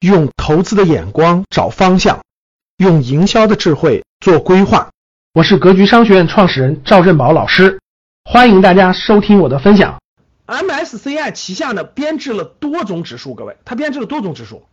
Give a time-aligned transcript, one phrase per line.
[0.00, 2.24] 用投资的眼光找方向，
[2.78, 4.88] 用营销的智慧做规划。
[5.34, 7.78] 我是格局商学院创始人赵振宝老师，
[8.24, 10.00] 欢迎大家收听我的分享。
[10.46, 14.64] MSCI 旗下呢编制了多种指数，各位，它编制了多种指数，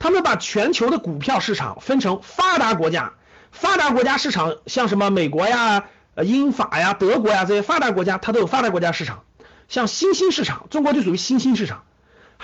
[0.00, 3.12] 他们把全球的股票市场分成发达国家，
[3.52, 5.84] 发达国家市场像什么美国呀、
[6.24, 9.22] 英法呀、德国呀这些发达国家，它都有发达国家市场，
[9.68, 11.84] 像新兴市场，中国就属于新兴市场。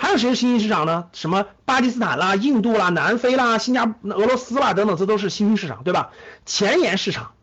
[0.01, 1.07] 还有谁是新兴市场呢？
[1.11, 6.11] 什么巴基斯坦啦、印度啦、南非啦、新加俄罗斯啦等等，这都是新兴市场，对吧？
[6.45, 7.33] 前沿市场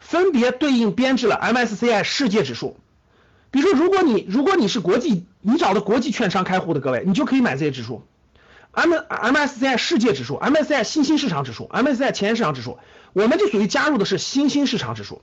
[0.00, 2.76] 分别对应编制了 MSCI 世界指数。
[3.52, 8.04] 比如说，如果你如果你是国际，你找的国际券商开户的各位，你就可以买这些指数。
[8.72, 12.80] M MSCI 世界指数、MSCI 新兴市场指数、MSCI 前沿市场指数，
[13.12, 15.22] 我们就属于加入的是新兴市场指数，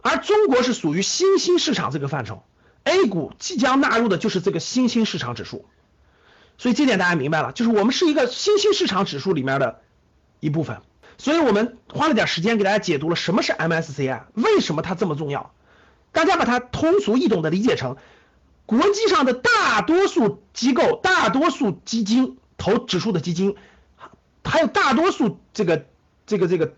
[0.00, 2.44] 而中国是属于新兴市场这个范畴
[2.84, 5.66] ，A 股即将纳入的就是这个新兴市场指数。
[6.58, 9.80] 所以这点大家明白了，就是我们是一个新兴市场指数里面的
[10.40, 10.82] 一部分，
[11.16, 15.52] 所以我们花了点时间给大家解读了什么是 MSCI，为什么它这么重要，
[16.12, 17.96] 大家把它通俗易懂的理解成
[18.66, 23.56] 国际上的大多数机构、大多数基金投指数的基金，
[24.44, 25.86] 还有大多数这个
[26.26, 26.74] 这个这个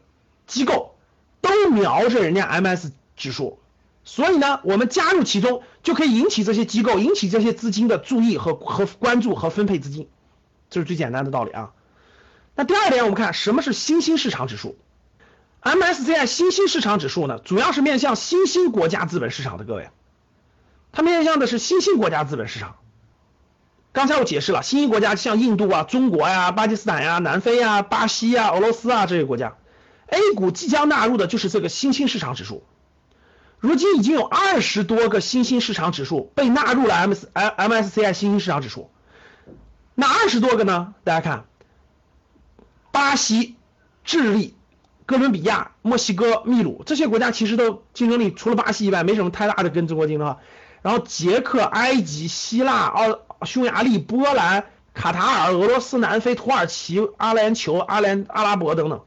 [0.46, 0.94] 机构
[1.40, 3.58] 都瞄着人家 MS 指数。
[4.02, 10.08] 所以呢，我们加入其中就可以引起这些机构、引起这些资金的注意和和关注和分配资金，
[10.70, 11.72] 这是最简单的道理啊。
[12.56, 14.76] 那第二点，我们看什么是新兴市场指数
[15.62, 19.90] ？MSCI 新兴市场指数呢，主要是面向新兴国家资本市场的各位，
[20.90, 22.76] 它面向的是新兴国家资本市场。
[23.92, 29.56] 刚才我解释了，新兴国家像印度啊、中国呀、巴基斯坦呀、南非呀、巴西呀、俄罗斯啊这些国家
[30.06, 32.62] ，A 股即将纳入的就是这个新兴市场指数。
[33.60, 38.90] 如今已经有二十多个新兴市场指数被纳入了 M S M S C I 新兴市场指数，
[39.94, 40.94] 哪二十多个呢？
[41.04, 41.44] 大家看，
[42.90, 43.56] 巴西、
[44.02, 44.56] 智利、
[45.04, 50.38] 哥伦比亚、墨西哥、秘鲁这些国家其实都竞争力除了巴西以外没什么太大的跟中国竞争。
[50.82, 59.02] 然后捷克、埃及、希腊、奥匈牙利、波兰、卡塔尔、俄罗斯、南非、土耳其、阿联酋、阿联阿拉伯等等。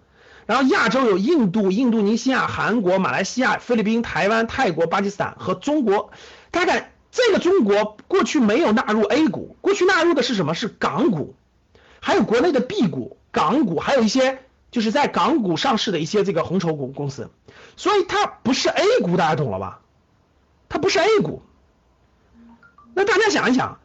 [0.46, 6.12] 然后亚洲有印度、印度尼西亚、韩国、马来西亚、菲律宾、台湾、泰国、巴基斯坦和中国。
[6.52, 10.54] 大概这个中国过去没有纳入 A 股，过去纳入的是什么？
[10.54, 11.36] 是港股，
[12.00, 14.40] 还有国内的 B 股、港股，还有一些
[14.72, 17.30] 就是在港股上市的一些这个红筹股公司。
[17.78, 19.80] 所以它不是 A 股，大家懂了吧？
[20.70, 21.42] 它不是 A 股。
[22.94, 23.80] 那大家想一想，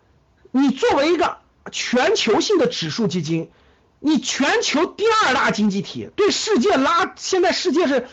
[0.50, 1.38] 你作为一个
[1.70, 3.50] 全球性的指数基金。
[4.00, 8.06] 你全球第二大经济体，对世界拉，现在世界是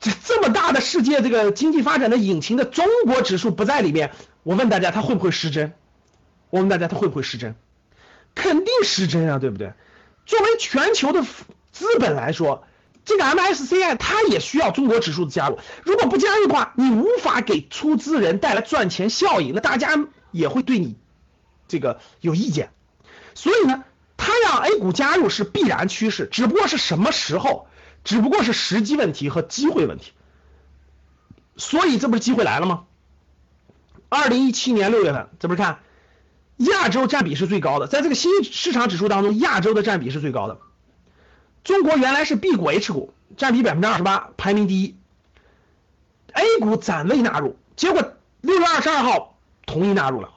[0.00, 5.74] 这这么大的世界这个经济发展的引擎的中国指数不在里面，我问大家它会不会失真？
[6.48, 7.54] 我问大家它会不会失真？
[8.34, 9.74] 肯定失真啊，对不对？
[10.24, 11.22] 作为全球的
[11.72, 12.64] 资本来说，
[13.04, 20.96] 这个 MSCI 它也需要中国指数的加入，如果不加入的话，你无法给出资人带来赚钱效应，那大家也会对你
[21.68, 22.70] 这个有意见，
[23.34, 23.84] 所以呢？
[24.22, 27.68] 它让 A 股加入是必然趋势，只不过是什么时候，
[28.04, 30.12] 只不过是时机问题和机会问题。
[31.56, 32.84] 所以这不是机会来了吗？
[34.10, 35.80] 二零一七年六月份，这不是看
[36.58, 40.58] 亚洲占比是最高的，在这个新市场指数当中，亚洲的占比是最高的。
[41.64, 44.96] 中国原来是 B 股 H 股，占比百分之二十八，排名第一。
[46.32, 50.30] A 股暂未纳入，结果六月二十二号同意纳入了。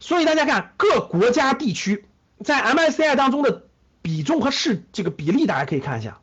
[0.00, 2.06] 所以大家看各国家地区。
[2.42, 3.62] 在 MSCI 当中的
[4.02, 6.18] 比重和是这个比例，大家可以看一下，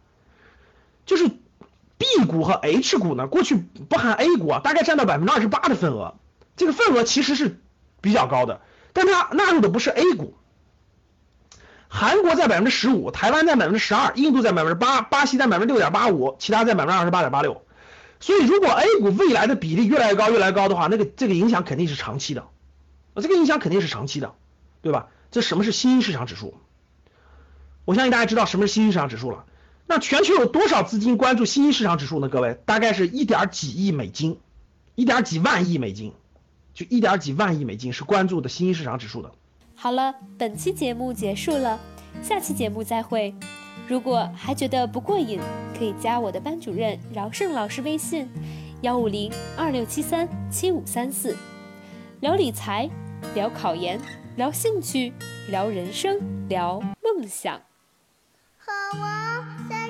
[1.06, 6.16] 就是 B 股和 H 股呢，过去不含 A 股啊，大概占到百分之二十八的份额，
[6.58, 7.60] 这个份额其实是
[8.02, 8.62] 比较高的，
[8.94, 10.36] 但它纳入的不是 A 股，
[11.88, 17.64] 韩国在百分之十五，台湾在百分之十二，印度在百分之八，巴西在百分之六点八五，其他在百分之二十八点八六，
[18.20, 22.46] 所以如果 A 股未来的比例越来越高，越来越高的话，那个这个影响肯定是长期的，
[23.16, 24.34] 这个影响肯定是长期的，
[24.82, 25.08] 对吧？
[25.32, 26.54] 这什么是新兴市场指数？
[27.86, 29.46] 我相信大家知道什么是新兴市场指数了。
[29.88, 32.30] 那全球有多少资金关注新兴市场指数呢？
[32.30, 34.38] 各位，大概是一点几亿美金，
[34.96, 36.14] 一点几万亿美金，
[36.74, 39.32] 就一点几万亿美金是关注的新兴市场指数的。
[39.76, 41.80] 好了，本期节目结束了，
[42.22, 43.34] 下期节目再会。
[43.88, 45.40] 如果还觉得不过瘾，
[45.78, 48.30] 可以加我的班主任饶胜老师微信：
[48.82, 51.36] 幺五零二六七三七五三四，
[52.22, 52.90] 聊理财，
[53.34, 54.21] 聊考研。
[54.38, 55.14] 聊兴趣，
[55.50, 57.62] 聊人生，聊梦想。
[58.58, 59.81] 和我在。